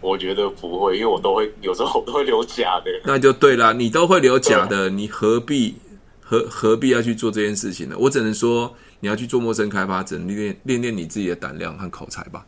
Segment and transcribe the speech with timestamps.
[0.00, 2.90] 我觉得不会，因为我都会有时候我都会留假的。
[3.04, 5.74] 那就对了，你都会留假的，你何必
[6.20, 7.96] 何何必要去做这件事情呢？
[7.98, 12.44] 我只能说，你要去做陌生开发者，练练练你自己的胆量和口才吧。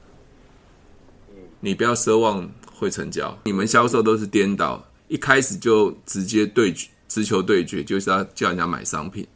[1.61, 9.27] 你不要奢望会成交，你们销售都是颠倒，一开始就直接对决，直球对决，就是要叫人家买商品。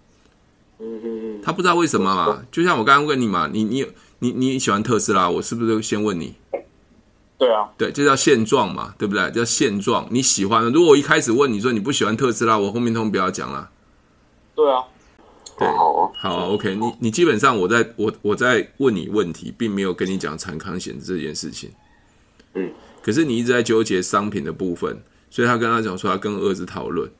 [0.79, 2.45] 嗯嗯嗯，他不知道为什么嘛？
[2.53, 3.85] 就像我刚刚问你嘛，你你
[4.21, 6.35] 你你喜欢特斯拉，我是不是先问你？
[7.43, 9.29] 对啊，对，这叫现状嘛，对不对？
[9.33, 10.63] 叫现状，你喜欢。
[10.71, 13.69] 如果我一开始问你说你不喜欢特斯拉，我后面通通不要讲了。
[14.55, 14.85] 对啊，
[15.59, 21.69] 对，好啊，好啊，OK，你你基本上我在我我在问你问题，并没有跟你讲产康险这件事情。
[22.55, 22.71] 嗯，
[23.03, 24.97] 可是你一直在纠结商品的部分，
[25.29, 27.11] 所以他跟他讲说他跟儿子讨论，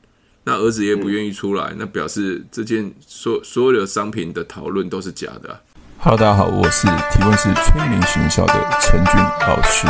[0.45, 5.61] 那儿子也不愿意出来，嗯、那表示这件所所有的商品的讨论都是假的、啊。
[6.05, 9.15] Hello，大家好，我是提问是催眠学校的陈俊
[9.47, 9.87] 老师。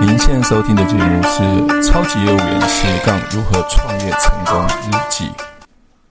[0.00, 1.44] 您现在收听的节目是
[1.86, 5.26] 《超级业务员斜杠如何创业成功日记》。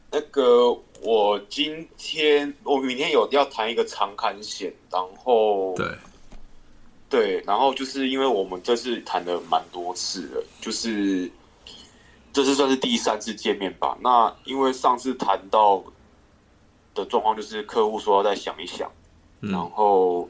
[0.10, 5.88] 那个，我今天我明天有要谈一个长刊险，然后对
[7.10, 11.30] 对，然后就是因为我们这次谈了蛮多次了，就是
[12.32, 13.98] 这次算是第三次见面吧。
[14.00, 15.84] 那因为上次谈到
[16.96, 18.90] 的状况，就是客户说要再想一想。
[19.52, 20.30] 然后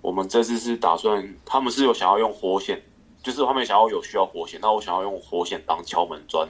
[0.00, 2.82] 我们这次是打算，他们是有想要用活险，
[3.22, 6.48] 就是他们想要有需要活险，那我想要用活险当敲门砖，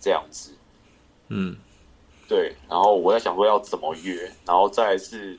[0.00, 0.52] 这样子。
[1.28, 1.56] 嗯，
[2.28, 2.54] 对。
[2.68, 5.38] 然后我在想说要怎么约，然后再来是，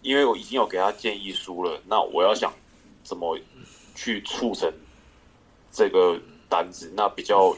[0.00, 2.52] 因为我已经有给他建议书了，那我要想
[3.02, 3.38] 怎么
[3.94, 4.72] 去促成
[5.72, 7.54] 这个单子，那比较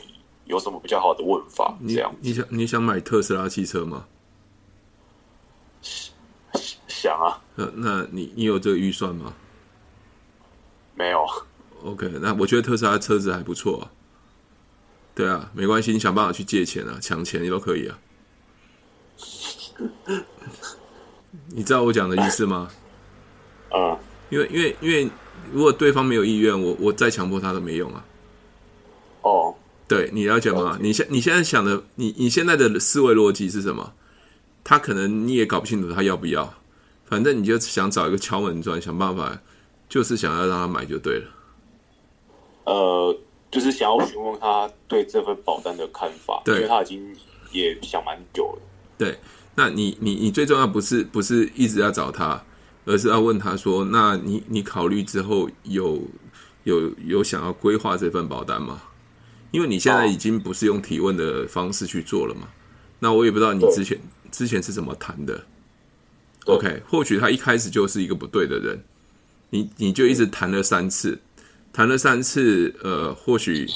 [0.47, 1.77] 有什么比较好的问法？
[1.87, 4.07] 这样你，你想你想买特斯拉汽车吗？
[7.07, 9.33] 想啊，那那你你有这个预算吗？
[10.95, 11.25] 没有。
[11.85, 13.91] OK，那我觉得特斯拉车子还不错啊。
[15.15, 17.99] 对啊，没关系，你想办法去借钱啊，抢钱你都可以啊。
[21.55, 22.69] 你知道我讲的意思吗？
[23.71, 23.97] 啊，
[24.31, 25.09] 因为因为因为
[25.53, 28.05] 如果对方没有意愿，我我再强迫他都没用啊。
[29.23, 29.55] 哦，
[29.87, 30.77] 对，你了解吗？
[30.81, 33.93] 你现你现在想的，你你现在的思维逻辑是什么？
[34.65, 36.53] 他可能你也搞不清楚他要不要。
[37.07, 39.41] 反正你就想找一个敲门砖，想办法，
[39.89, 41.25] 就是想要让他买就对了。
[42.65, 43.17] 呃，
[43.51, 47.17] 就是想要询问他对这份保单的看法，对，因为他已经
[47.53, 48.63] 也想蛮久了。
[48.99, 49.19] 对，
[49.55, 52.45] 那你你你最重要不是不是一直要找他，
[52.85, 56.03] 而是要问他说：那你你考虑之后有
[56.65, 58.83] 有有想要规划这份保单吗？
[59.53, 62.49] 因为你现在已经不是用提问的方式去做了嘛。
[62.99, 63.99] 那我也不知道你之前
[64.33, 65.47] 之前是怎么谈的。
[66.47, 68.81] OK，或许他一开始就是一个不对的人，
[69.51, 71.19] 你你就一直谈了三次，
[71.73, 73.67] 谈了三次，呃，或许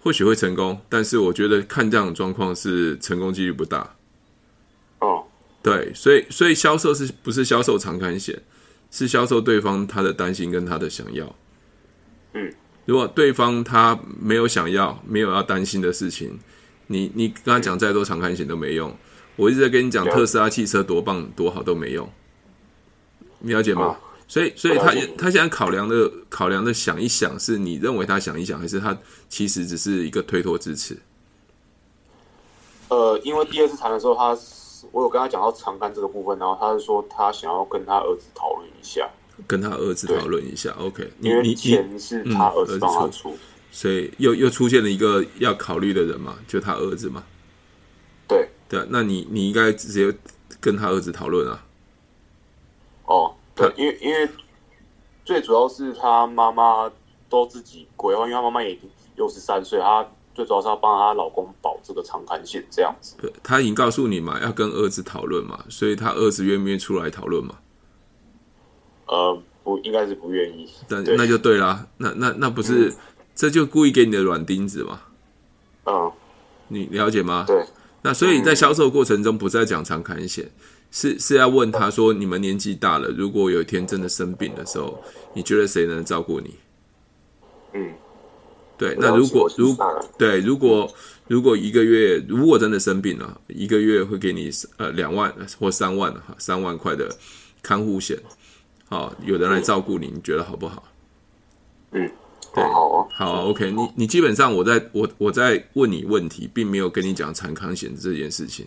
[0.00, 3.96] 或许会成功，但是我觉得看这样的状况是成功几率不大。
[5.00, 5.24] 哦，
[5.62, 8.40] 对，所以所以销售是不是销售长刊险，
[8.92, 11.34] 是销售对方他的担心跟他的想要。
[12.34, 12.52] 嗯，
[12.84, 16.38] 如果对方他没有想要，没有要担心的事情，
[16.86, 18.96] 你你跟他讲再多长刊险都没用。
[19.36, 22.08] 我一直在跟你讲特斯拉汽车多棒多好都没用，
[23.38, 23.96] 你了解吗？
[24.28, 28.96] 所以，所以他他现在考量的考量的想一想，是你认为他想一想，还是他
[29.28, 30.96] 其实只是一个推脱支持？
[32.88, 34.38] 呃，因为第二次谈的时候，他
[34.90, 39.06] 我有跟他讲到长干这个部分，然后他是说他想要跟他儿子讨论一下，
[39.46, 40.74] 跟他儿子讨论一下。
[40.78, 43.38] OK，因为钱是他儿子帮他出，嗯，
[43.70, 47.22] 所以又又出现了一个要考虑的人嘛，就他儿子嘛。
[48.72, 48.80] 对。
[48.80, 50.16] 啊，那你你应该直接
[50.58, 51.62] 跟他儿子讨论啊。
[53.04, 54.26] 哦，对，因为因为
[55.24, 56.90] 最主要是他妈妈
[57.28, 63.16] 都自己规划，因为他妈妈也已经六十三岁，他最主要是要帮他老公保这个长刊险这样子。
[63.20, 67.56] 对，他已经告诉你嘛，要跟儿子讨论嘛，所以他儿子愿不愿意出来讨论嘛？
[69.06, 70.70] 呃，不，应该是不愿意。
[70.88, 72.96] 但那就对啦，那那那不是、嗯、
[73.34, 75.02] 这就故意给你的软钉子嘛？
[75.84, 76.10] 嗯，
[76.68, 77.44] 你了解吗？
[77.46, 77.62] 对。
[78.02, 80.50] 那所以在销售过程中，不是在讲长砍险，
[80.90, 85.00] 是是要问他说：你们年纪大了，如果有一天真的生病的时候，
[85.34, 86.56] 你觉得谁能照顾你？
[87.74, 87.92] 嗯，
[88.76, 88.96] 对。
[88.98, 89.76] 那如果如
[90.18, 90.92] 对，如果
[91.28, 97.08] 如果一个月如果真的生病了，一个月会给你呃两万或三万哈三万块的
[97.62, 98.18] 看护险，
[98.88, 100.82] 好，有人来照顾你，你觉得好不好？
[101.92, 102.10] 嗯。
[102.54, 108.66] 对，好啊，好啊，OK，你你基本上我在我我在问你问题，并没有跟你讲产康险这件事情，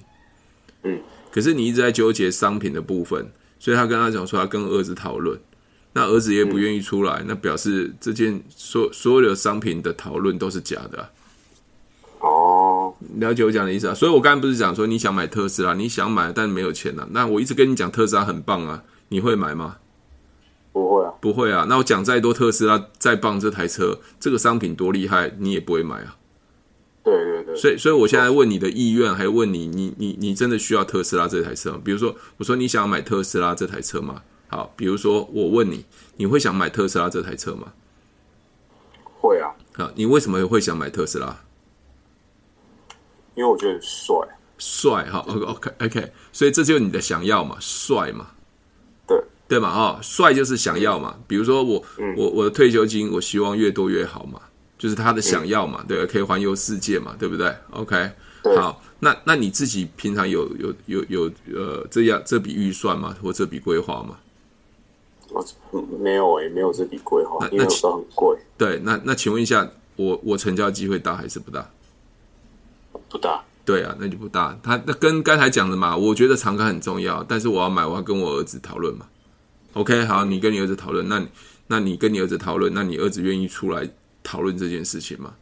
[0.84, 1.00] 嗯，
[1.32, 3.30] 可是你一直在纠结商品的部分，
[3.60, 5.40] 所以他跟他讲说他跟儿子讨论，
[5.94, 11.10] 那儿子也不愿意出来，嗯、那表示这件所所有的商品的讨论都是假的、啊。
[12.22, 13.94] 哦，了解我讲的意思啊。
[13.94, 17.08] 所以我刚才不是讲说你想买特斯拉，你想买，但没有钱啊。
[17.12, 19.78] 那我一直跟你讲特斯拉很棒啊，你会买吗？
[20.76, 21.66] 不会啊，不会啊。
[21.70, 26.18] 那我讲再多特斯拉再棒，这台车这个商品多厉害，你也不会买啊。
[27.02, 31.82] 对对对，所以所以我现在问你的意愿，还问你，你你你真的需要特斯拉这台车吗？
[31.82, 34.22] 比如说，我说你想要买特斯拉这台车吗？
[34.50, 35.86] 好，比如说我问你，
[36.18, 37.72] 你会想买特斯拉这台车吗？
[39.14, 39.56] 会啊。
[39.78, 41.40] 好，你为什么会想买特斯拉？
[43.36, 44.14] 因为我觉得帅。
[44.58, 48.32] 帅哈，OK OK OK，所以这就是你的想要嘛，帅嘛，
[49.56, 51.16] 对对嘛，哦，帅就是想要嘛。
[51.28, 54.40] 比如说我、嗯、我我的退休金，我希望越多越好嘛。
[54.78, 58.12] 就是他的想要嘛，嗯、对，可以环游世界嘛，对不对？OK，
[58.58, 63.16] 好，那那你自己平常有有有有呃这样这笔预算吗？
[63.24, 64.18] 或这笔规划吗？
[65.72, 68.38] 我没有诶、欸，没有这笔规划，因为都很贵。
[68.58, 69.66] 对，那那请问一下，
[69.96, 71.68] 我我成交机会大还是不大？
[73.10, 73.42] 不大。
[73.64, 74.60] 对啊，那就不大。
[74.62, 79.08] 他那跟刚才讲的嘛，我觉得长看很重要，但是我要买，我要跟我儿子讨论嘛。
[79.76, 81.28] OK，好，你跟你儿子讨论，那你
[81.68, 83.90] 那你跟你儿子讨论，那你儿子愿意出来？
[84.28, 85.36] 讨论这件事情吗？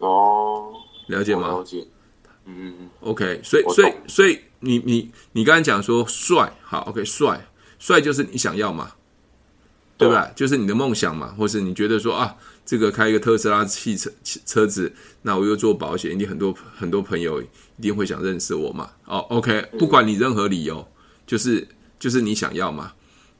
[0.00, 0.74] 哦，
[1.06, 1.48] 了解吗？
[1.48, 1.82] 了解。
[2.44, 7.48] 嗯，OK，所以所以所以你你你刚才讲说帅，好，OK，帅
[7.78, 8.92] 帅就是你想要嘛，
[9.96, 10.30] 对吧？
[10.36, 14.12] 就是你的梦想嘛，或是你觉得说啊，这个开一个特斯拉汽车
[14.44, 17.46] 车子，那我又做保险，一定很多很多朋友一
[17.80, 18.90] 定会想认识我嘛。
[19.06, 20.86] 哦，OK，不管你任何理由，
[21.26, 21.66] 就是
[21.98, 22.92] 就是你想要嘛。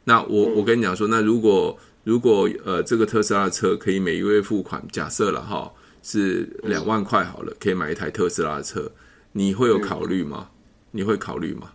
[0.08, 8.88] 那我我跟你讲说，那如果如果呃，这个特斯拉的车可以每个月付款，假设了哈是两万块好了，可以买一台特斯拉的车，
[9.32, 10.48] 你会有考虑吗？
[10.92, 11.72] 你会考虑吗？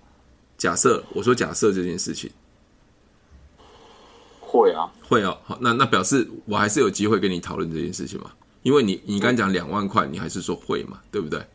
[0.58, 2.32] 假设我说假设这件事情，
[4.40, 5.38] 会啊，会哦。
[5.44, 8.32] 好，那那表示我还是有机会跟你讨论这件事情嘛？
[8.64, 11.02] 因为你你刚讲两万块，你还是说会嘛？
[11.12, 11.46] 对不对？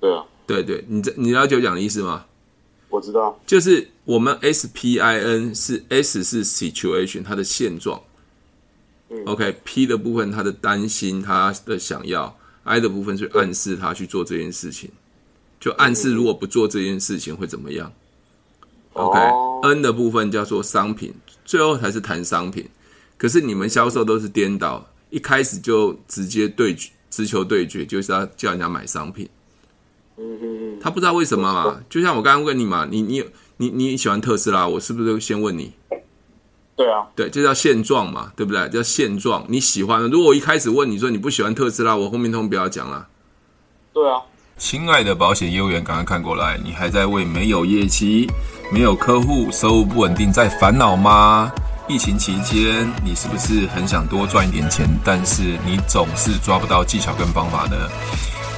[0.00, 2.26] 对啊，对对，你这你了解我讲的意思吗？
[2.94, 8.00] 我知道，就是我们 S P I N 是 S 是 situation 它的现状，
[9.10, 14.92] 嗯，OK，P 的部分他的担心他的想要，I 的部分是暗示他去做这件事情，
[15.58, 17.92] 就暗示如果不做这件事情会怎么样
[18.92, 21.12] ，OK，N 的部分叫做商品，
[21.44, 22.68] 最后才是谈商品，
[23.18, 29.28] 可是你们销售都是颠倒，一开始就直接对决，直球对决，就是要叫人家买商品。
[30.16, 31.80] 嗯嗯他不知道为什么嘛？
[31.88, 33.24] 就像我刚刚问你嘛，你你
[33.56, 35.72] 你你喜欢特斯拉，我是不是先问你？
[36.76, 38.68] 对啊，对，这叫现状嘛，对不对？
[38.68, 40.02] 叫现状，你喜欢。
[40.10, 43.06] 如果我一开始问你说你不喜欢特斯拉，我后面通通不要讲了。
[43.92, 44.20] 对啊，
[44.58, 48.28] 亲爱的保险业务员，赶快看过来，你还在为没有业绩、
[48.72, 51.52] 没有客户、收入不稳定在烦恼吗？
[51.86, 57.76] 疫情期间，你是不是很想多赚一点钱，但是你总是抓不到技巧跟方法呢？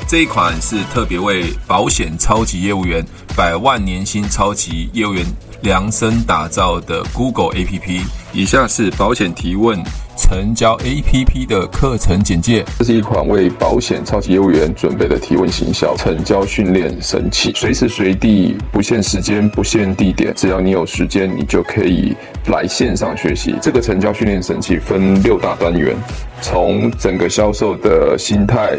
[0.09, 3.05] 这一款是特别为保险超级业务员、
[3.37, 5.27] 百万年薪超级业务员
[5.63, 8.03] 量身打造的 Google APP。
[8.33, 9.77] 以下是保险提问
[10.17, 12.65] 成交 APP 的课程简介。
[12.79, 22.15] 这是一款为保险超级业务员准备的提问行销成交训练神器，随时随地，不限时间、不限地点，只要你有时间，你就可以
[22.47, 23.57] 来线上学习。
[23.61, 25.97] 这个成交训练神器分六大单元，
[26.41, 28.79] 从整个销售的心态。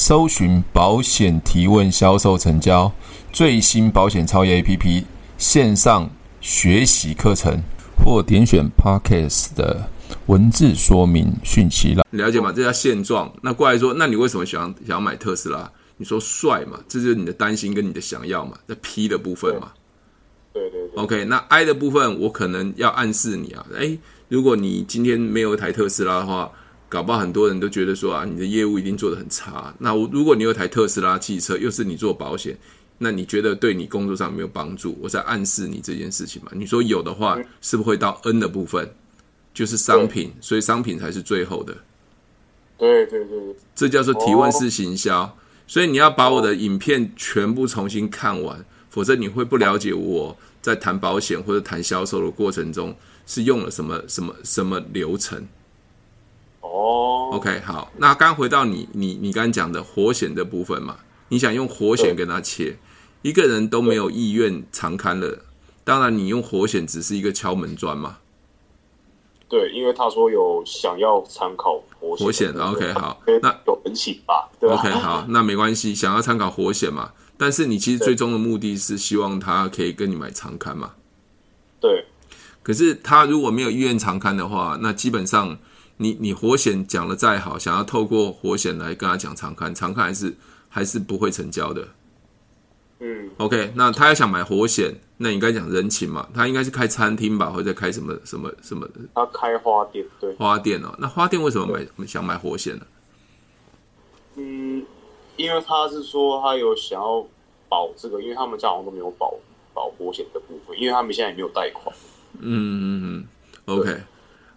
[0.00, 2.92] 搜寻保险提问销售成交
[3.32, 5.02] 最新保险超越 APP
[5.36, 6.08] 线上
[6.40, 7.60] 学习课程，
[7.96, 9.90] 或点选 Podcast 的
[10.26, 12.04] 文字说明讯息了。
[12.12, 12.52] 了解吗？
[12.52, 13.28] 这叫现状。
[13.42, 15.68] 那过来说，那你为什么想想要买特斯拉？
[15.96, 16.78] 你说帅嘛？
[16.86, 18.56] 这就是你的担心跟你的想要嘛？
[18.68, 19.72] 在 P 的部分嘛？
[20.52, 21.02] 对对对。
[21.02, 26.52] OK，那 I 的部分，我可能要暗示你啊，诶，如果你今天没有一台特斯拉的话。
[26.88, 29.74] 搞不好很多人都觉得说啊，你的业务一定做得很差。
[29.78, 32.56] 那我如果你有台特斯拉汽车，又是你做保险，
[32.98, 34.96] 那你觉得对你工作上没有帮助？
[35.00, 36.50] 我在暗示你这件事情嘛。
[36.54, 38.90] 你说有的话，是不是会到 N 的部分，
[39.52, 41.76] 就是商品，所以商品才是最后的。
[42.78, 45.36] 对对对，这叫做提问式行销。
[45.66, 48.64] 所以你要把我的影片全部重新看完。
[48.90, 55.46] 否则你会不了解我在谈保险或者谈销售的过程中是用了什么什么什么流程。
[56.78, 62.76] 哦，OK，好，那刚回到你你你刚刚讲的活险的部分嘛，你想用活险跟他切，
[63.22, 65.44] 一个人都没有意愿长刊了，
[65.82, 68.18] 当然你用活险只是一个敲门砖嘛。
[69.48, 80.92] 对，因为他说有想要参考活险，活险，OK，好，那有人请吧，对吧？OK，好，那没关系，想要参考活险嘛，但是你其实最终的目的是希望他可以跟你买长刊嘛。
[81.80, 82.04] 对。
[82.62, 85.58] 可是他如果没有意愿长刊的话，那基本上
[85.98, 90.34] 你你活险讲的再好，想要透过活险来跟他讲长刊，长刊还是
[90.68, 91.88] 还是不会成交的。
[93.00, 98.88] 嗯，OK，那他要想买活险，那你应该讲人情嘛，他应该是开餐厅吧，或者开什么什么什么？
[99.14, 100.92] 他开花店，对，花店哦。
[100.98, 102.86] 那花店为什么买想买活险呢？
[104.34, 104.84] 嗯，
[105.36, 107.24] 因为他是说他有想要
[107.68, 109.34] 保这个，因为他们家好像都没有保
[109.74, 111.94] 保活险的部分，因为他们现在也没有贷款。
[112.40, 113.28] 嗯嗯嗯
[113.66, 113.96] ，OK，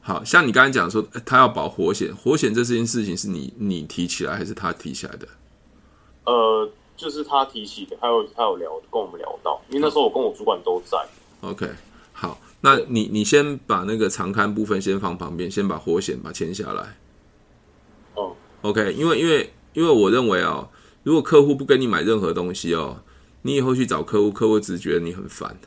[0.01, 5.27] 好像你刚才讲说他要保活险，活险这件事情是你你提起来还是他提起来的？
[6.25, 6.69] 呃。
[6.97, 11.03] 就是他提起的，还有他有聊跟我们聊到，因为那时候我跟我主管都在。
[11.41, 11.67] OK，
[12.13, 16.97] 好，那你你先把那个长刊部分先放旁边，先把活险把签下来。
[18.13, 20.69] 哦，OK，因为因为因为我认为哦，
[21.01, 23.01] 如果客户不跟你买任何东西哦，
[23.41, 25.57] 你以后去找客户，客户只觉得你很烦，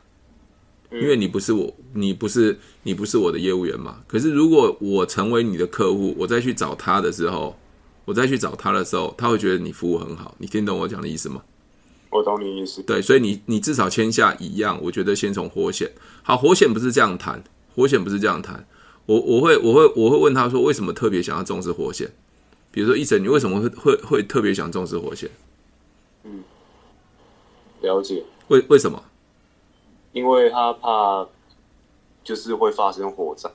[1.00, 4.00] 因为你不是我，你不是你不是我的业务员嘛。
[4.06, 7.56] 可是如果我成为你的客户，我再去找他的时候。
[8.06, 10.34] 我再去找他的时候，他会觉得你服务很好。
[10.36, 11.42] 你听懂我讲的意思吗？
[12.10, 12.82] 我懂你意思。
[12.82, 14.78] 对，所以你你至少签下一样。
[14.82, 15.90] 我觉得先从活险。
[16.22, 17.42] 好，活险不是这样谈，
[17.74, 18.66] 活险不是这样谈。
[19.06, 22.12] 我我会我会我会问他说，为什么特别想要重视活险？
[22.70, 25.30] 比如说，一整你为什么会会会特别想重视活险？
[26.24, 26.44] 嗯，
[27.80, 28.22] 了解。
[28.48, 29.02] 为为什么？
[30.14, 31.28] 因为他怕
[32.25, 33.50] 就是会发生火灾。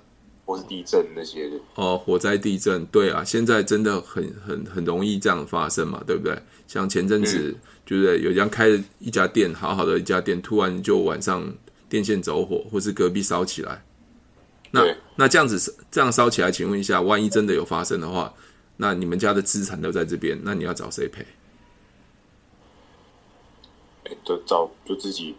[0.46, 6.36] 或是地震那些的哦，火灾、地震，对啊，现在真的很很很容易这样发生嘛，对不对？
[6.66, 11.54] 像前阵子，就是有人开了一家店，好好的一家店，突然就晚上
[11.88, 13.84] 电线走火，或是隔壁烧起来。
[14.72, 14.84] 那
[15.18, 18.34] 那这样子这样烧起来，请问一下，万一真的有发生的话，
[18.78, 21.24] 那你们家的资产都在这边，那你要找谁赔？
[24.06, 25.36] 哎，就找就自己，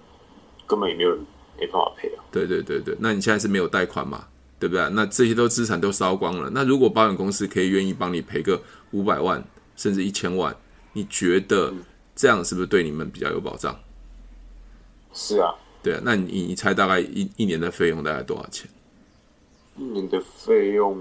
[0.71, 1.19] 根本也没有人
[1.59, 2.23] 没办法赔啊。
[2.31, 4.27] 对对对对，那你现在是没有贷款嘛？
[4.61, 4.89] 对不对？
[4.91, 6.49] 那这些都资产都烧光了。
[6.51, 8.63] 那如果保险公司可以愿意帮你赔个
[8.93, 9.43] 五百万，
[9.75, 10.55] 甚至一千万，
[10.93, 11.75] 你觉得
[12.15, 13.75] 这样是不是对你们比较有保障？
[15.13, 16.01] 是啊，对啊。
[16.05, 18.71] 那你你猜大概一一年的费用大概多少钱？
[19.77, 20.97] 一年的费用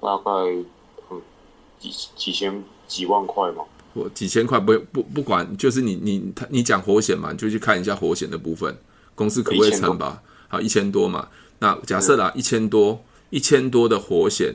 [0.00, 0.30] 大概
[1.10, 1.20] 嗯
[1.78, 3.64] 几几千几万块吗？
[3.94, 8.76] 我几千块不不不管，就是你你他你讲活险嘛，你就去看一下活险的部分，
[9.14, 10.22] 公司可不可以承保？
[10.48, 11.28] 好，一千多嘛。
[11.58, 14.54] 那假设啦，一千多，一千多的活险，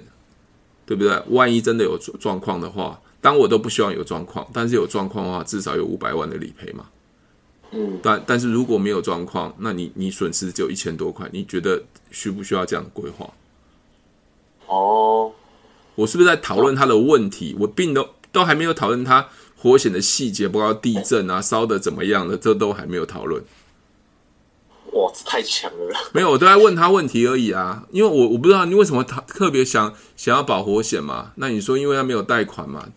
[0.86, 1.22] 对不对？
[1.30, 6.86] 万一真的有状况的话，当我都不希望有状况，但是有状况的话，至少有五百万的理赔嘛。
[7.72, 13.30] 嗯，但但是如果没有状况，那你你损失只有一千多块，你觉得需不需要这样规划？
[14.68, 15.32] 哦，
[15.96, 17.56] 我是不是在讨论他的问题？
[17.60, 23.44] 我病都都还没有讨论他火险的细节，包括地震啊、烧的怎么样的，这都还没有讨论。
[24.94, 26.12] 哇，这太强了！
[26.14, 27.84] 没有，我都在问他问题而已啊。
[27.92, 31.32] 因为我我不知道你为什么他特别想想要保活险嘛。
[31.36, 32.88] 那你说因为他没有贷款嘛，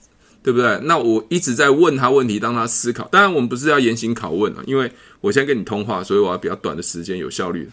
[0.42, 0.78] 对不对？
[0.84, 3.08] 那我一直在问他问题，让他思考。
[3.10, 7.68] 当然，我们不是要严刑拷问啊，因为我现在跟你通话，所以我要比较短的时间有效率。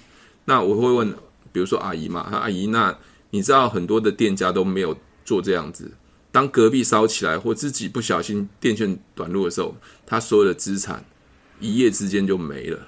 [0.45, 1.13] 那我会问，
[1.51, 2.97] 比如说阿姨嘛，阿姨，那
[3.29, 5.91] 你知道很多的店家都没有做这样子。
[6.31, 11.03] 当隔壁烧起来或自己不小心电线短路的时候，他所有的资产
[11.59, 12.87] 一夜之间就没了。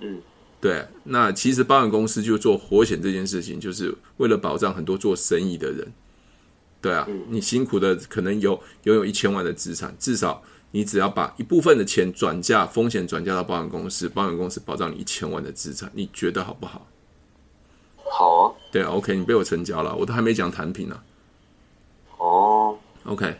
[0.00, 0.20] 嗯，
[0.60, 5.92] 对，那其实保险公司就做活险这件事情，就是为了保障很多做生意的人。
[6.80, 16.88] 对啊，你辛苦的可能有拥有一千万的资产，至少你只要把一部分的钱转嫁风险转嫁到保险公司，保险公司保障你一千万的资产，你觉得好不好？
[17.96, 20.96] 好啊，对啊，OK，你被我成交了，我都还没讲产品呢。
[20.96, 21.11] 哦
[23.04, 23.36] ，OK，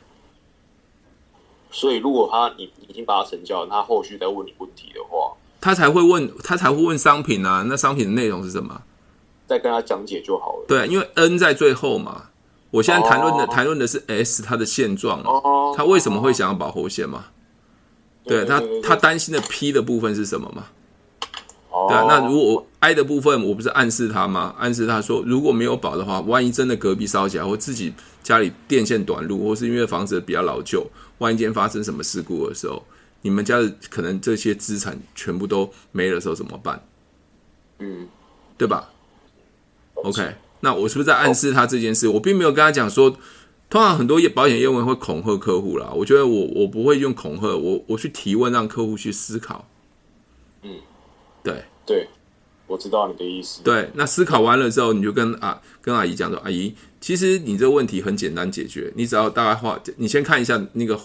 [1.70, 5.32] 所以如果他你已经把它成交了，他后续再问你问题的话。
[5.60, 7.64] 他才会问，他才会问商品啊。
[7.68, 8.82] 那商品的内容是什么？
[9.46, 10.64] 再跟他讲解就好了。
[10.66, 12.30] 对，因为 N 在最后嘛。
[12.70, 15.74] 我现在谈论的谈论的是 S 它的现状哦。
[15.76, 17.26] 他为什么会想要保活线嘛？
[18.24, 20.68] 对他，他担心的 P 的部分是什么嘛？
[21.88, 24.54] 对啊，那如果我 I 的部分，我不是暗示他吗？
[24.58, 30.86] 暗示他说，如果没有保的话，万一真的隔壁烧起来，或自己家里电线短路，或是因为房子比较老旧，
[31.18, 32.82] 万一间发生什么事故的时候。
[33.24, 36.84] 你们家的可能这些资产全部都没了的时候怎么办？
[37.78, 38.08] 嗯，
[38.58, 38.90] 对吧
[39.94, 42.08] ？OK，那我是不是在暗示他这件事？
[42.08, 43.16] 我并没有跟他讲说，
[43.70, 45.92] 通常很多业保险业务员会恐吓客户啦。
[45.94, 49.68] 我觉得我我不会用恐吓，我我去提问，让客户去思考。
[50.62, 50.74] 嗯，
[51.42, 52.08] 对对，
[52.66, 53.62] 我知道你的意思。
[53.62, 60.98] 对，那思考完了之后，你就跟啊跟阿姨讲说，阿姨，其实你这个问题很简单解决，你只要大概花，你先看一下那个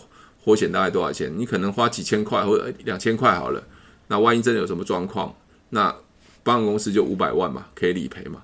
[0.43, 3.63] 火险大概多少钱，你可能花几千块或者两千块好了。
[4.07, 5.35] 那万一真的有什么状况，
[5.69, 5.93] 那
[6.43, 8.43] 保险公司就五百万嘛，可以理赔嘛，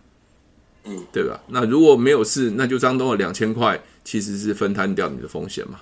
[0.85, 1.39] 嗯，对吧？
[1.47, 5.79] 那如果没有事，那就张东的两千块其实是分摊掉你的风险嘛，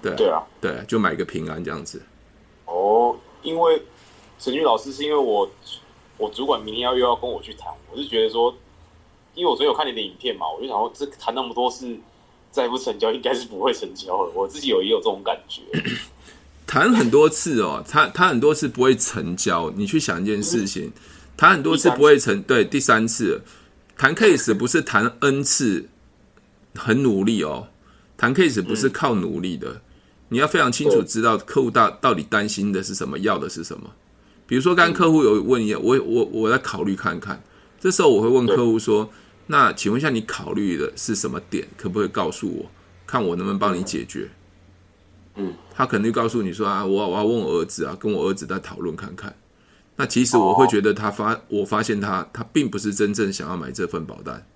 [0.00, 2.00] 对对啊，对，就买个平安这样子。
[2.66, 3.82] 哦，因为。
[4.42, 5.48] 陈俊老师是因为我，
[6.18, 8.52] 我主管明天要又要跟我去谈，我是觉得说，
[9.36, 11.96] 因为我昨天有看你的影片嘛，我就想说，这谈那么多事，
[12.50, 14.32] 再不成交，应该是不会成交了。
[14.34, 15.62] 我自己有也有这种感觉，
[16.66, 19.70] 谈很多次哦，他他很多次不会成交。
[19.76, 20.90] 你去想一件事情，
[21.36, 23.42] 谈很多次不会成，对，第三次
[23.96, 25.88] 谈 case 不是谈 n 次，
[26.74, 27.68] 很努力哦，
[28.16, 29.80] 谈 case 不是靠努力的，
[30.30, 33.88] 你要非常清楚知道客户到到底担心的是什么，要的是什么。
[34.52, 37.42] 比如说，刚刚客户有问一下，我我我在考虑看看。
[37.80, 39.08] 这时候我会问客户说
[39.48, 41.66] ：“那请问一下，你考虑的是什么点？
[41.74, 42.70] 可不可以告诉我，
[43.06, 44.28] 看我能不能帮你解决？”
[45.36, 49.34] 嗯，他肯定告诉你说：“啊，我我要问我儿子啊，跟我儿子在讨论看看。”
[49.96, 54.46] 那其实我会觉得他发，我发现他他并不是真正想要买这份保单，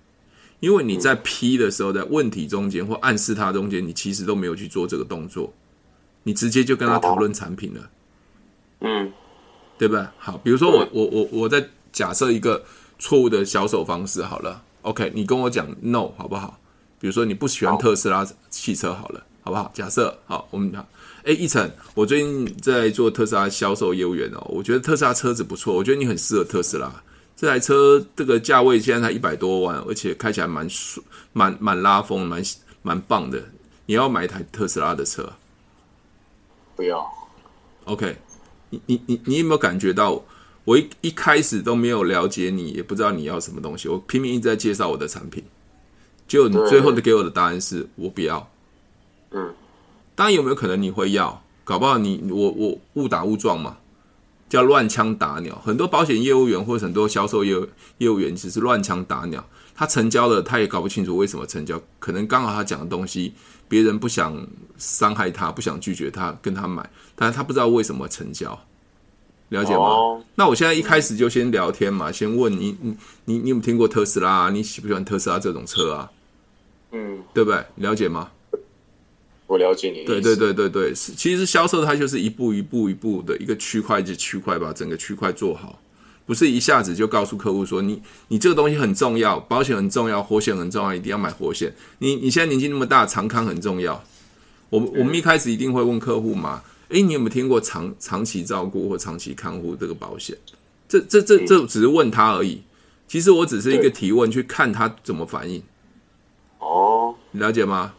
[0.59, 5.51] 因为你在批的时候，在问题中间或暗示他中间，你其实都没有去做这个动作，
[6.21, 7.89] 你直接就跟他讨论产品了。
[8.81, 9.11] 嗯。
[9.77, 10.11] 对吧？
[10.17, 12.63] 好，比如说我我我我在假设一个
[12.99, 16.59] 错误的销售方式好了，OK，你跟我讲 no 好不好？
[16.99, 19.71] 比如说你不喜欢特斯拉汽车好了，好不好？
[19.73, 20.85] 假设好，我们讲，
[21.23, 26.91] 哎，一成，我最近在做特斯拉销售业务员哦，我觉得特斯拉车子不错，我觉得你很适合特斯拉
[27.35, 31.03] 这台车，这个价位现在才一百多万，而且开起来蛮舒，
[31.33, 32.41] 蛮蛮拉风，蛮
[32.81, 33.39] 蛮棒的。
[33.85, 35.31] 你要买一台特斯拉的车？
[36.75, 37.07] 不要
[37.85, 38.17] ，OK。
[38.69, 40.23] 你你你你有没有感觉到，
[40.65, 45.43] 我一一开始都没有了解你，也不知道你要什么东西，我拼命一直在介绍我的产品，
[46.27, 48.49] 结果你最后的给我的答案是我不要。
[49.31, 49.53] 嗯，
[50.15, 51.41] 当然有没有可能你会要？
[51.63, 53.77] 搞不好你我我误打误撞嘛，
[54.47, 55.61] 叫乱枪打鸟。
[55.65, 57.55] 很多保险业务员或者很多销售业
[57.97, 63.33] 业务员只是乱枪打鸟，他成交了，他也搞不清楚为什么成交，可能刚好他讲的东西。
[63.67, 68.59] 别人不想伤害他，不想拒绝他，跟他买，但是他不知道为什么成交，
[69.49, 70.21] 了解吗？Oh.
[70.35, 74.49] 那我现在一开始就先聊天嘛，先问你，你，你，你有没有听过特斯拉啊？
[74.49, 76.11] 你喜不喜欢特斯拉这种车啊？
[76.91, 77.63] 嗯，对不对？
[77.75, 78.31] 了解吗？
[79.47, 80.03] 我了解你。
[80.03, 85.79] 对对对对对，其实销售它就是一步一步一步的一个区块就区块把整个区块做好。
[86.27, 91.73] 不是一下子就告诉客户说，你你这个东西很重要，保险很重要，活险很重要，一定要买活险。
[91.99, 94.03] 你你现在年纪那么大，长康很重要。
[94.69, 100.37] 我们我们一开始一定会问客户嘛，诶，你有没有听过长长期照顾或长期看护这个保险？
[100.89, 102.61] 这这这这只是问他而已。
[103.07, 105.63] 其实我只是一个提问，去看他怎么反应。
[106.59, 107.93] 哦，你了解吗？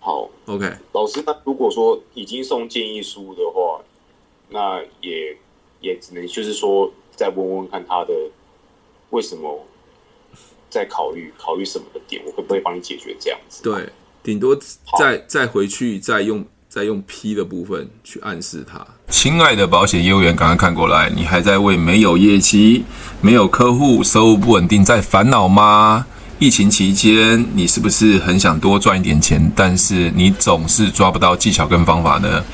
[0.00, 0.70] 好，OK。
[0.92, 3.80] 老师，那如果说已经送建议书的话，
[4.50, 5.34] 那也。
[5.84, 8.14] 也只能就是说，再问问看他的
[9.10, 9.66] 为什么
[10.70, 13.62] 在考虑考虑什么的点，我会不会帮你解决这样子？
[13.62, 13.88] 对，
[14.22, 14.58] 顶多
[14.98, 18.84] 再再回去再用再用 P 的部分去暗示他。
[19.10, 21.10] 亲爱的保险业务员，赶快看过来！
[21.10, 22.84] 你还在为没有业绩、
[23.20, 26.06] 没有客户、收入不稳定在烦恼吗？
[26.40, 32.44] 疫情期间，你是不是很想多赚一点钱，但是你总是抓不到技巧跟方法呢？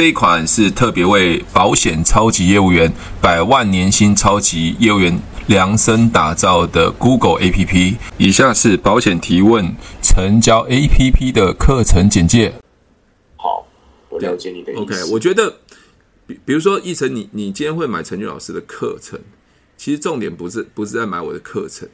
[0.00, 7.96] 这一款是特别为保险超级业务员、百万年薪超级业务员量身打造的 Google APP。
[8.16, 9.62] 以下是保险提问
[10.02, 12.50] 成交 APP 的课程简介。
[13.36, 13.66] 好，
[14.08, 14.80] 我了解你的意思。
[14.80, 15.54] OK，我觉得，
[16.26, 19.20] 比比如说，奕成，你你今天会买陈俊老师的课程，
[19.76, 21.86] 其实重点不是不是在买我的课程，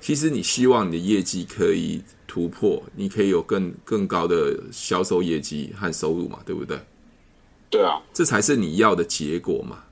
[0.00, 6.78] 其实你希望你的业绩可以突破，你可以有更更高的销售业绩和收入嘛，对不对？
[7.70, 9.84] 对啊，这才是你要的结果嘛。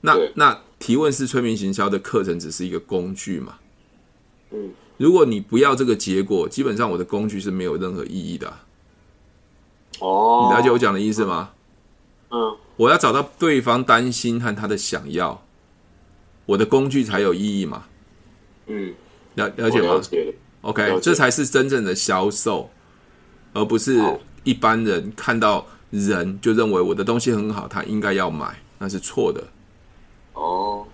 [0.00, 3.58] 那那提问式催眠行销的课程只是一个工具嘛。
[4.50, 8.64] 嗯，如果你不要这个结果，基本上我的工具是没有任何意义的啊。
[10.00, 11.50] 哦，你了解我讲的意思吗？
[12.30, 15.44] 嗯，我要找到对方担心和他的想要，
[16.46, 17.84] 我的工具才有意义嘛。
[18.66, 18.94] 嗯，
[19.34, 19.94] 了了解吗？
[19.94, 20.34] 了解。
[20.62, 22.70] OK，这才是真正的销售，
[23.52, 24.00] 而不是
[24.42, 25.66] 一般人看到。
[25.90, 29.42] 人就认为我的东西很好，他应该要买，那是错的。
[30.34, 30.86] 哦，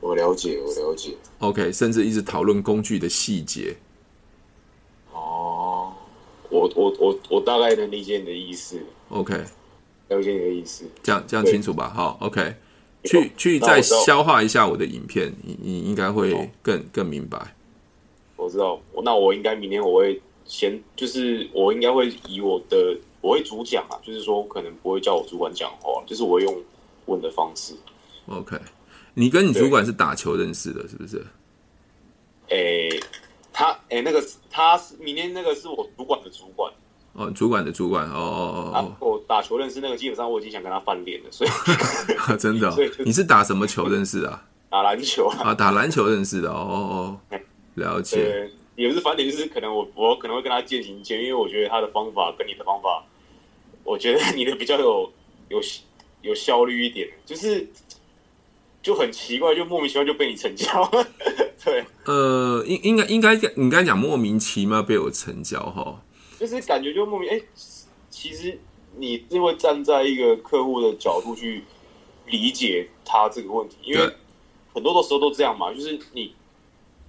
[0.00, 1.16] 我了解，我了解。
[1.38, 3.76] OK，甚至一直讨论工具的细节。
[5.12, 5.92] 哦，
[6.50, 8.80] 我我我我大概能理解你的意思。
[9.08, 9.34] OK，
[10.08, 11.90] 了解你的意思，这样这样清楚吧？
[11.94, 12.54] 好，OK，
[13.04, 17.54] 去去再消化一下我的影片，你你应该会更更明白。
[18.36, 26.54] 我知道，那我应该明天我会先，就是我应该会以我的我会主讲啊，就是说可能不会叫我主管讲话，就是我会用
[27.06, 27.74] 问的方式。
[28.26, 28.58] OK，
[29.14, 31.24] 你跟你主管是打球认识的，是不是？
[32.48, 33.00] 诶、欸，
[33.52, 36.70] 他诶、欸，那个他是明天那个是我主管的主管
[37.14, 38.96] 哦，主管的主管哦哦哦。
[39.00, 41.50] 我打球认识那个，基本上我已经想跟他翻脸了，所以
[42.38, 44.44] 真的、哦， 你是打什么球认识的、啊？
[44.68, 47.38] 打篮球啊，啊，打篮球认识的哦哦哦，
[47.74, 48.50] 了解。
[48.74, 53.04] 也不是翻脸，就是可能我我可能会跟他渐行渐远，因为我觉得他的方法跟你的方法，
[53.84, 55.12] 我觉得你的比较有
[55.48, 55.60] 有
[56.22, 57.68] 有效率一点，就是。
[58.82, 60.66] 就很奇怪，就莫名其妙就被你成交。
[61.64, 66.02] 对，呃，应应该应该你刚才讲莫名其妙被我成交哈，
[66.36, 67.44] 就是感觉就莫名哎、欸，
[68.10, 68.58] 其实
[68.96, 71.62] 你是会站在一个客户的角度去
[72.26, 74.12] 理解他这个问题，因为
[74.74, 76.34] 很多的时候都这样嘛，就是你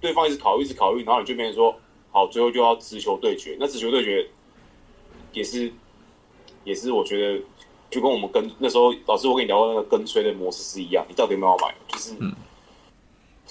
[0.00, 1.74] 对方一直考虑一直考虑，然后你就变成说
[2.12, 4.24] 好，最后就要直球对决，那直球对决
[5.32, 5.72] 也是
[6.64, 7.44] 也是我觉得。
[7.90, 11.72] 就跟我们跟那时候老师我跟你聊过那个跟随的模式是一样，你到底有没有要买？
[11.86, 12.12] 就是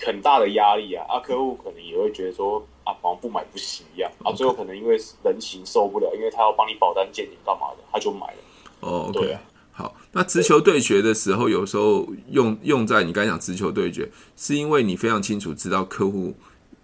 [0.05, 1.05] 很大的压力啊！
[1.07, 4.33] 啊，客户可能也会觉得说啊，好像不买不行一样啊。
[4.33, 8.37] 最后可能因为人情受不了，因为他要帮你保单鉴定干嘛的，他就买了。
[8.81, 9.95] 哦，OK，对啊，好。
[10.11, 16.33] 那直球对决的时候，有时候用用在你刚才讲直球对决，是因为你非常清楚知道客户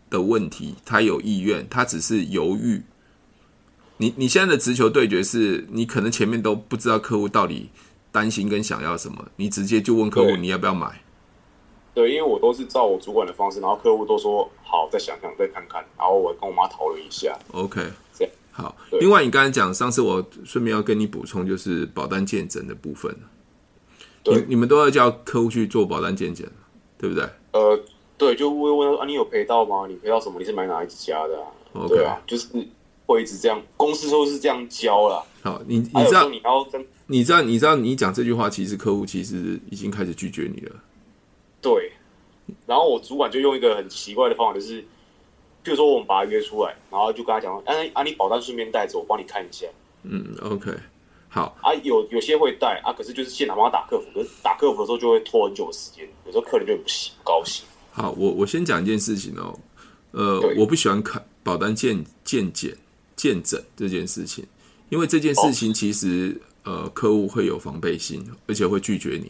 [0.09, 2.81] 的问题，他有意愿，他只是犹豫。
[4.01, 7.69] 你你现在的直球对决是，你可能前面都不知道客户到底
[8.13, 11.01] 担心跟想要什么，你直接就问客户你要不要买？
[11.93, 17.37] 对，因为我都是照我主管的方式，然后客户都说好，再想想，再看看，然后我跟我妈讨论一下。
[17.51, 17.81] OK，
[18.13, 18.73] 这样好。
[19.01, 23.13] 另外，你刚才讲，上次我顺便要跟你补充，就是保单见诊的部分。
[24.23, 26.47] 你你们都要叫客户去做保单见证，
[26.97, 27.27] 对不对？
[27.51, 27.77] 呃，
[28.17, 29.87] 对，就会问啊，你有赔到吗？
[29.89, 30.39] 你赔到什么？
[30.39, 32.47] 你是买哪一家的啊？OK，对啊，就是。
[33.13, 35.23] 会一直这样，公司都是这样教啦。
[35.41, 36.67] 好，你你知道，你要
[37.07, 40.75] 你知道，你知道，你讲这句话，其实客户其实已经开始拒绝你了。
[41.61, 41.91] 对。
[42.65, 44.81] 然后我主管就用一个很奇怪的方法，就是，
[45.61, 49.67] 比如说我们把他约出来，然后就跟他讲说：“哎，啊，你保单顺便带着，我帮你看一下。”
[50.01, 50.71] 嗯，OK，
[51.27, 51.55] 好。
[51.61, 57.63] 啊，有有些会带啊，可是就是现场帮他打客服，可是打客服的时候就会拖很久的时间，有时候客人就不喜不高兴。
[57.91, 59.59] 好，我我先讲一件事情哦，
[60.11, 62.75] 呃，我不喜欢看保单见见检。
[63.19, 64.45] 见诊这件事情，
[64.87, 69.29] 因为这件事情其实、哦、呃，客户会有防备心，而且会拒绝你。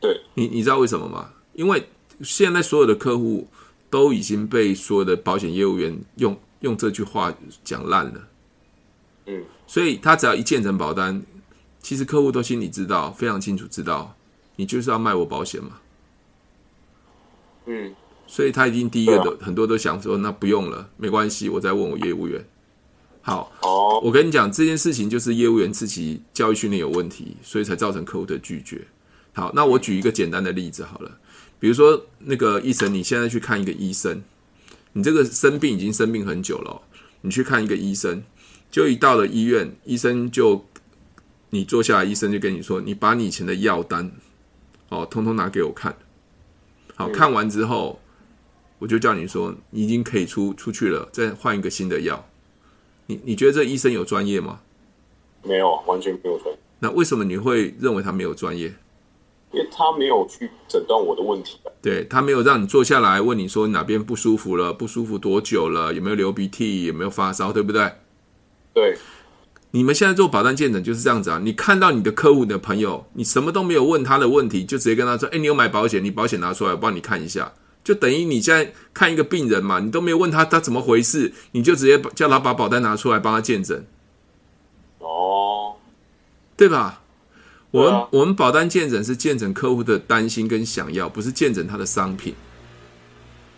[0.00, 1.30] 对，你你知道为什么吗？
[1.52, 1.86] 因为
[2.22, 3.46] 现在所有的客户
[3.88, 8.28] 都已经被所有的保险业务员用用这句话讲烂了。
[9.26, 11.22] 嗯，所以他只要一见诊保单，
[11.80, 14.16] 其实客户都心里知道，非常清楚知道，
[14.56, 15.78] 你就是要卖我保险嘛。
[17.66, 17.94] 嗯，
[18.26, 22.44] 所以他已经第一个都、啊、很多都想说，那不用了，没关系，我再问我业务员。
[23.22, 23.52] 好，
[24.02, 28.84] 我跟你讲这件事情，就是业务员自己教育训练有问题，所以才造成客户的拒绝。
[29.32, 31.18] 好，那我举一个简单的例子好了，
[31.60, 34.20] 比如说那个医生，你现在去看一个医生，
[34.92, 36.82] 你这个生病已经生病很久了，
[37.20, 38.22] 你去看一个医生，
[38.70, 40.66] 就一到了医院，医生就
[41.50, 44.10] 你坐下来，医生就跟你说，你把你以前的药单
[44.88, 45.96] 哦，通通拿给我看。
[46.96, 48.00] 好，看完之后，
[48.80, 52.28] 我就叫你说，你已经可以出出去了，再换一个新的药。
[53.12, 54.60] 你你觉得这医生有专业吗？
[55.42, 56.58] 没有，完全没有专业。
[56.78, 58.72] 那为什么你会认为他没有专业？
[59.52, 61.58] 因为他没有去诊断我的问题。
[61.82, 67.92] 对，他没有让你坐下来问你说哪边不舒服了，不舒服多久了，有没有流鼻涕，有没有发烧，对不对？
[68.72, 68.96] 对。
[69.72, 71.40] 你们现在做保单见诊就是这样子啊！
[71.42, 76.04] 你看到你的客户的朋友，你什么都没有问他的问题，就直接跟他说：“哎，你有买保险？
[76.04, 77.52] 你保险拿出来，我帮你看一下。”
[77.84, 83.84] 就等于你现在看一个病人嘛，你都没有问他他怎么回事，你就直接叫他把保单拿出来帮他见诊，
[84.98, 85.74] 哦，
[86.56, 87.02] 对吧？
[87.72, 92.34] 我们、啊、我们保单见诊是见诊客户的担心跟想要，不是见诊他的商品。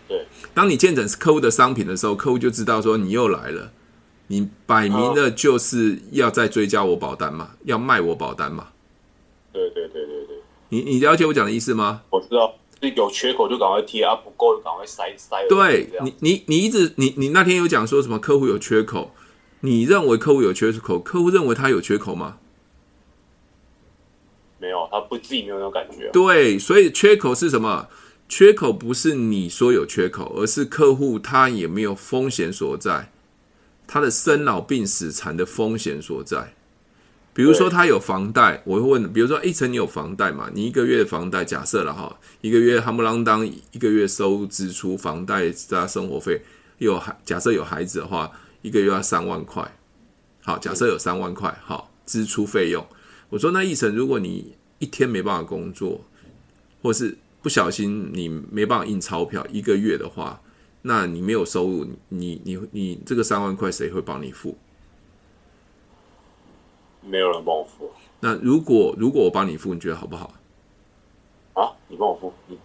[0.07, 3.71] 对，当你见诊是客户的商品的时候，客户就知道说你又来了，
[4.27, 8.69] 你摆明了就是要再追加我保单嘛，要卖我保单嘛。
[9.51, 10.37] 对对对对对，
[10.69, 12.01] 你你了解我讲的意思吗？
[12.09, 12.55] 我知道。
[12.81, 15.35] 有缺口就赶快贴啊，不够就赶快塞塞。
[15.47, 19.11] 对你，你你一直你你那天有讲说什么客户有缺口？
[19.61, 20.99] 你认为客户有缺口？
[20.99, 22.37] 客户认为他有缺口吗？
[24.57, 26.09] 没有他不自己没有那种感觉、啊。
[26.11, 27.87] 对，所以缺口是什么？
[28.27, 33.11] 缺口不是你说有缺口，而是客户他也没有风险所在，
[33.85, 36.54] 他的生老病死残的风险所在。
[37.35, 40.49] 比如说他有房贷，我会问，比如说一成你有房贷嘛？
[40.53, 46.41] 你一个月的房贷假设了哈，一个月夯不啷当一个月收入支出房贷加生活费，
[46.77, 49.69] 有孩假设有孩子的话，一个月要三万块。
[50.43, 52.81] 好，假设有三万块，好，支出费用。
[53.29, 55.99] 我说那一成，如果你一天没办法工作，
[56.81, 60.39] 或是不小心你没办法印钞票一个月的话，
[60.83, 64.57] 那你没有收入，你你你，你这个三万块谁会帮你付？
[67.05, 67.91] 没有人帮我付。
[68.19, 70.33] 那如果如果我帮你付，你觉得好不好？
[71.53, 72.57] 啊，你帮我付，你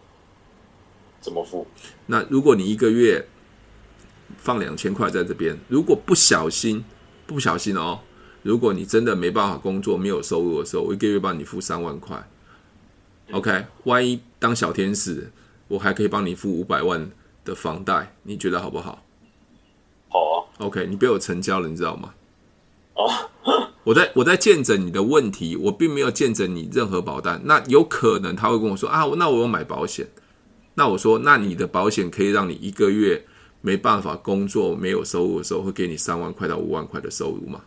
[1.20, 1.66] 怎么付？
[2.06, 3.26] 那如果你一个月
[4.36, 6.84] 放两千块在这边，如果不小心
[7.26, 8.00] 不小心哦，
[8.42, 12.26] 如果你真的没办法工作，没有收入的时候，我一个月帮你付三万块。
[13.32, 15.30] OK，万一当小天使，
[15.68, 17.10] 我还可以帮你付五百万
[17.44, 19.04] 的房贷，你觉得好不好？
[20.08, 20.34] 好啊。
[20.58, 22.14] OK，你被我成交了，你知道吗？
[23.00, 27.40] 哦， 我在我在见证你的问题，我并没有见证你任何保单。
[27.44, 30.06] 那有可能他会跟我说啊，那我有买保险。
[30.74, 33.24] 那我说，那你的保险可以让你一个月
[33.60, 37.60] 没办法工作、没有收入的时候，会给你三万块到五万块的收入吗？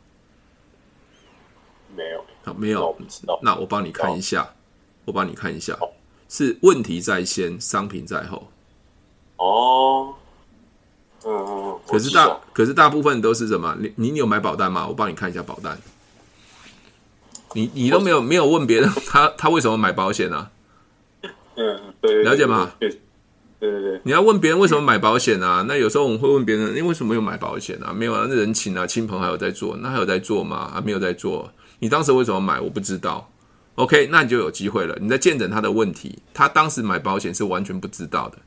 [1.95, 2.25] 没有。
[2.43, 2.97] 好，没有。
[3.41, 4.53] 那我帮你看一下。
[5.05, 5.77] 我帮你看一下，
[6.29, 8.47] 是问题在先，商品在后。
[9.35, 10.15] 哦。
[11.93, 13.75] 可是大可是大部分都是什么？
[13.79, 14.87] 你你有买保单吗？
[14.87, 15.77] 我帮你看一下保单。
[17.53, 20.49] 你你都没有没有问别人，他他为什么买保险呢？
[21.55, 22.71] 嗯，对，了解吗？
[22.79, 22.89] 对
[23.59, 24.01] 对对。
[24.03, 25.63] 你要问别人为什么买保险啊？
[25.67, 27.93] 那有时候我们会问别人，你为什么有买保险啊？
[27.93, 30.71] 没有啊，那人情啊，亲朋好友在做，那还有在做吗？
[30.75, 31.51] 啊，没有在做。
[31.79, 32.59] 你当时为什么买？
[32.59, 33.29] 我不知道。
[33.75, 34.97] OK，那你就有机会了。
[34.99, 38.37] 你在见证他的问题，他当时买保险是完全不知道的。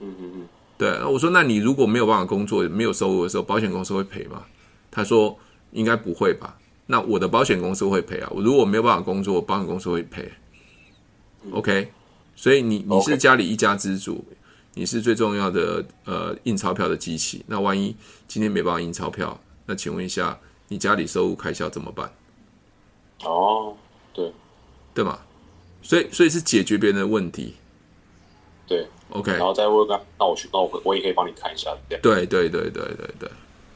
[0.00, 0.48] 嗯嗯嗯，
[0.80, 1.04] 对。
[1.04, 4.46] 我说，那你如果没有办法工作、没有收入的时候，保险公司会赔吗？
[4.90, 5.38] 他说
[5.72, 6.58] 应该不会吧。
[6.86, 8.28] 那我的保险公司会赔啊。
[8.30, 10.32] 我如果没有办法工作，保险公司会赔。
[11.52, 11.92] OK，
[12.34, 14.24] 所以你你是家里一家之主，
[14.72, 17.44] 你是最重要的呃印钞票的机器。
[17.46, 17.94] 那万一
[18.26, 20.38] 今天没办法印钞票，那请问一下，
[20.68, 22.10] 你家里收入开销怎么办？
[23.24, 23.76] 哦。
[24.12, 24.32] 对，
[24.92, 25.20] 对嘛，
[25.82, 27.54] 所以所以是解决别人的问题，
[28.70, 32.84] 对，OK，然后再问他，那我去，那我我也可以帮你看一下，对，对对对对
[33.18, 33.28] 对。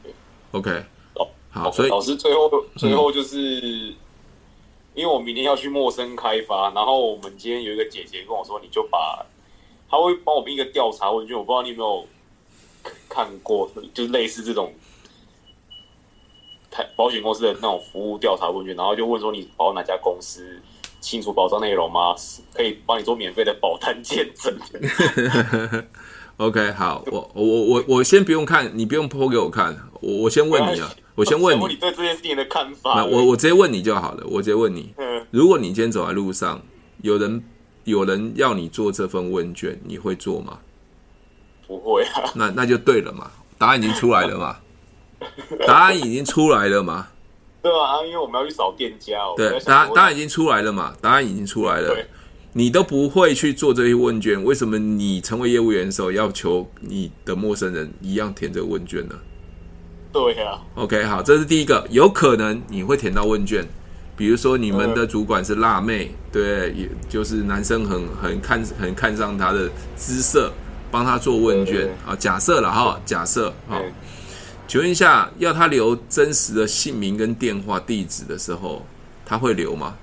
[0.05, 0.13] 对
[0.53, 0.71] ，OK，
[1.17, 3.97] 哦，好，所以老师最后最后就是，嗯、
[4.95, 9.27] 因为我明天要去陌生开发，然后我们今天有一个姐姐跟我说，你就把，
[9.91, 12.07] 他会帮我们一个调查问卷，我不知道你有没有
[13.09, 14.73] 看过，就是类似这种。
[16.97, 20.61] 保险公司的那种服务调查问卷，然后就问说，你保哪家公司，
[21.05, 22.15] 清楚保障内容吗？
[22.55, 24.53] 可以帮你做免费的保单见证。
[26.39, 32.95] OK，好，我我我我先不用看，你不用 po 给我看，我我先问你啊，我先问你，你对这件事情的看法。
[32.97, 34.93] 那我我直接问你就好了，我直接问你，
[35.31, 36.61] 如果你今天走在路上，
[37.03, 37.45] 有人
[37.85, 40.59] 有人要你做这份问卷，你会做吗？
[41.67, 42.33] 不会啊。
[42.35, 44.57] 那那就对了嘛，答案已经出来了嘛。
[45.67, 47.07] 答案已经出来了嘛？
[47.65, 49.33] 对啊，因为我们要去找店家哦。
[49.39, 50.93] 对，答案答案已经出来了嘛？
[51.01, 51.89] 答案已经出来了。
[51.89, 52.05] 对
[52.53, 59.15] 你都不会去做这些问卷，为什么你成为业务员的时候要求你的陌生人一样填这个问卷呢？
[60.13, 60.61] 对啊。
[60.75, 63.67] OK，好，这是第一个，有可能你会填到问卷，
[64.15, 70.53] 比如说你们的主管是辣妹，对，也就是男生很很看很看上她的姿色，
[70.91, 72.15] 帮她做问卷啊。
[72.15, 73.81] 假设了哈，假设哈。
[74.67, 78.85] 请问一下，要他留真实的姓名跟电话地址的时候，
[79.25, 79.97] 他会留吗？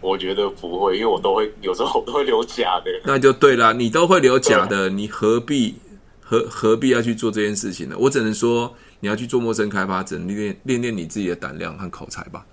[0.00, 2.90] 我觉得不会，因为我都会有时候我都会留假的。
[3.04, 5.76] 那就对了，你都会留假的，你何必
[6.20, 7.96] 何何必要去做这件事情呢？
[7.98, 12.44] 我只能说，你要去做陌生开发，只能练练练你自己的胆量和口才吧。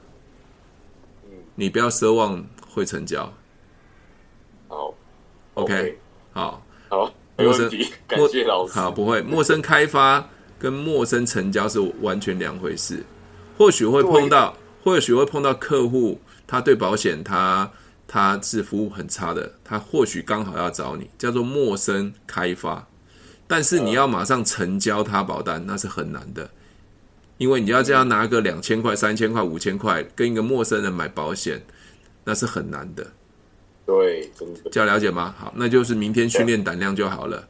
[1.26, 3.32] 嗯，你不要奢望会成交。
[4.68, 4.94] 好
[5.56, 5.98] ，OK.
[6.32, 8.74] 好，好，没问题，感谢老师。
[8.74, 10.30] 好，不会，陌生开发。
[10.64, 13.04] 跟陌生成交是完全两回事，
[13.58, 17.70] 或许会碰到，或许会碰到客户，他对保险他
[18.08, 22.88] 他是服务很差的，他或许刚好要找你，叫做陌生开发。
[23.46, 26.50] 但是你要马上成交他保单，那是很难的，
[27.38, 31.62] 因为你要这样拿个两千块、三千块、五千块跟一个陌生人买保险，
[32.24, 33.06] 那是很难的。
[33.86, 34.62] 对，真的。
[34.72, 35.36] 这样了解吗？
[35.38, 37.50] 好，那就是明天训练胆量就好了。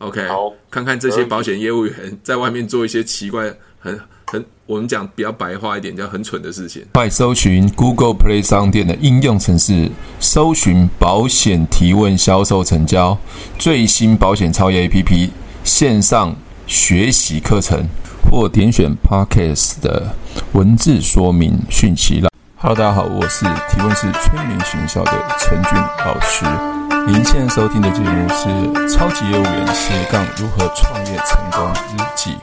[0.00, 6.82] OK，好，看看这些保险业务员在外面做一些奇怪、很很，我们讲比较白话一点，叫很蠢的事情。
[6.94, 13.18] 快搜寻 Google Play 商店的应用程式，搜寻保险提问、销售成交
[13.58, 15.28] 最新保险超越 APP
[15.64, 16.34] 线上
[16.66, 17.86] 学习课程，
[18.30, 20.16] 或点选 Podcast 的
[20.52, 22.30] 文字说明讯息栏。
[22.56, 26.79] Hello，大家好，我是提问式催眠学校的陈俊老师。
[27.06, 28.48] 您现在收听的节目是
[28.92, 32.36] 《超级业务员斜杠如何创业成功日记》。